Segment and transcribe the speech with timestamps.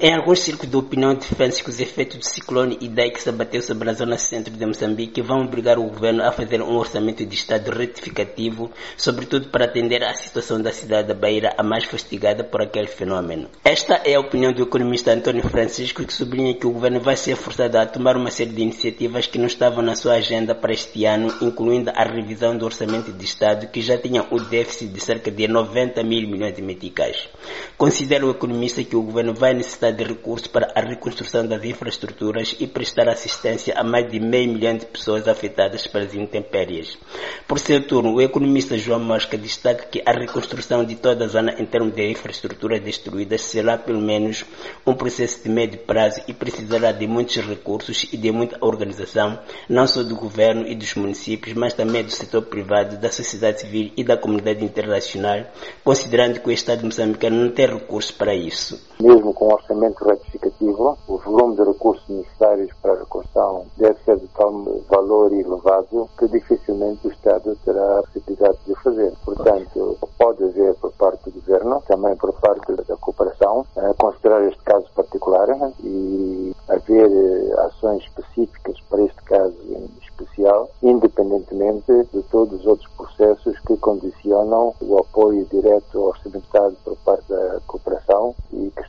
[0.00, 3.60] Em alguns círculos de opinião defende-se que os efeitos do ciclone Idai que se abateu
[3.60, 7.34] sobre a zona centro de Moçambique vão obrigar o governo a fazer um orçamento de
[7.34, 12.62] Estado retificativo, sobretudo para atender à situação da cidade da Beira, a mais fastigada por
[12.62, 13.48] aquele fenômeno.
[13.64, 17.34] Esta é a opinião do economista António Francisco, que sublinha que o governo vai ser
[17.34, 21.06] forçado a tomar uma série de iniciativas que não estavam na sua agenda para este
[21.06, 25.28] ano, incluindo a revisão do orçamento de Estado, que já tinha um déficit de cerca
[25.28, 27.28] de 90 mil milhões de meticais.
[27.76, 32.56] Considera o economista que o governo vai necessitar de recursos para a reconstrução das infraestruturas
[32.58, 36.98] e prestar assistência a mais de meio milhão de pessoas afetadas pelas intempéries.
[37.46, 41.54] Por seu turno, o economista João Mosca destaca que a reconstrução de toda a zona
[41.58, 44.44] em termos de infraestruturas destruídas será pelo menos
[44.86, 49.86] um processo de médio prazo e precisará de muitos recursos e de muita organização, não
[49.86, 54.04] só do governo e dos municípios, mas também do setor privado, da sociedade civil e
[54.04, 55.46] da comunidade internacional,
[55.84, 58.80] considerando que o Estado moçambicano não tem recursos para isso.
[59.00, 64.26] Mesmo com orçamento retificativo, o volume de recursos necessários para a reconstrução deve ser de
[64.28, 64.52] tal
[64.88, 69.12] valor elevado que dificilmente o Estado terá a possibilidade de fazer.
[69.24, 73.64] Portanto, pode haver por parte do Governo, também por parte da cooperação,
[73.98, 75.48] considerar este caso particular
[75.82, 82.90] e haver eh, ações específicas para este caso em especial, independentemente de todos os outros
[82.92, 88.34] processos que condicionam o apoio direto orçamentado por parte da cooperação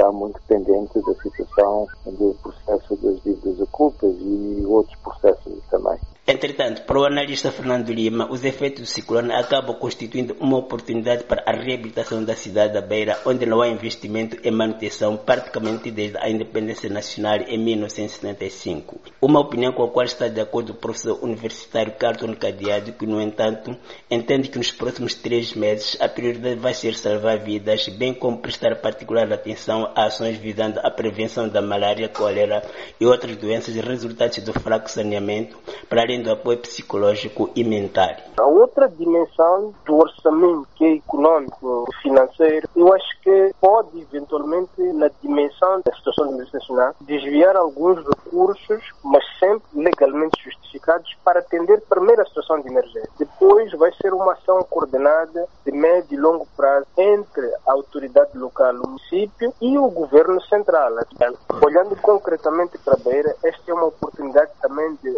[0.00, 5.98] está muito dependente da situação do processo das dívidas ocultas e outros processos também.
[6.30, 11.42] Entretanto, para o analista Fernando Lima, os efeitos do ciclone acabam constituindo uma oportunidade para
[11.44, 16.30] a reabilitação da cidade da Beira, onde não há investimento em manutenção praticamente desde a
[16.30, 19.00] independência nacional em 1975.
[19.20, 23.20] Uma opinião com a qual está de acordo o professor universitário Carlton Cadeado, que, no
[23.20, 23.76] entanto,
[24.08, 28.76] entende que nos próximos três meses a prioridade vai ser salvar vidas, bem como prestar
[28.76, 32.62] particular atenção a ações visando a prevenção da malária, cólera
[33.00, 35.58] e outras doenças resultantes do fraco saneamento,
[35.88, 38.16] para além do apoio psicológico e mental.
[38.38, 45.10] A outra dimensão do orçamento, que é econômico financeiro, eu acho que pode eventualmente, na
[45.22, 51.80] dimensão da situação de emergência nacional, desviar alguns recursos, mas sempre legalmente justificados, para atender
[51.88, 53.10] primeiro a situação de emergência.
[53.18, 56.39] Depois vai ser uma ação coordenada de médio e longo
[58.00, 60.92] autoridade local, o município e o governo central.
[61.64, 65.10] Olhando concretamente para Beira, esta é uma oportunidade também de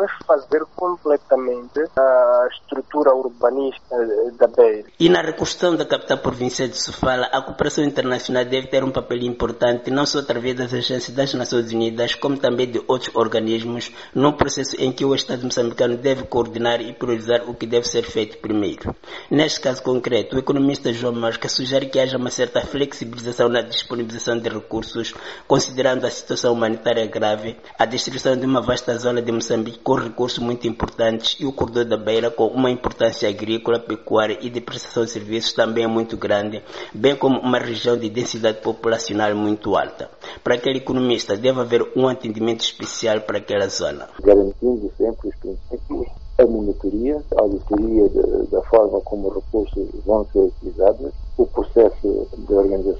[0.00, 3.96] refazer completamente a estrutura urbanística
[4.38, 4.88] da Beira.
[4.98, 9.18] E na reconstrução da capital provincial de Sofala, a cooperação internacional deve ter um papel
[9.18, 14.32] importante, não só através das agências das Nações Unidas, como também de outros organismos, num
[14.32, 18.38] processo em que o Estado moçambicano deve coordenar e priorizar o que deve ser feito
[18.38, 18.94] primeiro.
[19.30, 24.38] Neste caso concreto, o economista João Mosca sugere que haja uma certa flexibilização na disponibilização
[24.38, 25.12] de recursos,
[25.46, 30.38] considerando a situação humanitária grave, a destruição de uma vasta zona de Moçambique com recursos
[30.38, 35.04] muito importantes e o corredor da Beira com uma importância agrícola, pecuária e de prestação
[35.04, 36.62] de serviços também muito grande,
[36.94, 40.08] bem como uma região de densidade populacional muito alta.
[40.42, 44.08] Para aquele economista, deve haver um atendimento especial para aquela zona.
[44.22, 48.08] Garantindo sempre os princípios a monitoria, a auditoria
[48.50, 51.12] da forma como os recursos vão ser utilizados,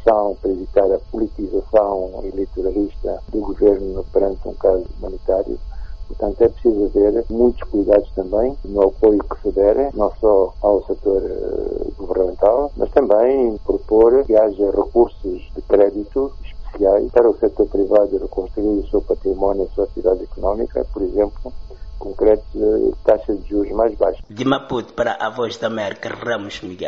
[0.04, 5.58] para evitar a politização eleitoralista do governo perante um caso humanitário.
[6.08, 10.84] Portanto, é preciso haver muitos cuidados também no apoio que se der, não só ao
[10.84, 17.66] setor uh, governamental, mas também propor que haja recursos de crédito especiais para o setor
[17.68, 21.52] privado reconstruir o seu património, a sua atividade económica, por exemplo,
[21.98, 24.22] com créditos de taxas de juros mais baixas.
[24.28, 26.82] De Maputo para a Voz da América, Ramos Miguel.